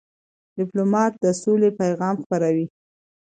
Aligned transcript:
ډيپلومات 0.57 1.13
د 1.23 1.25
سولې 1.41 1.69
پیغام 1.81 2.15
خپروي. 2.23 2.65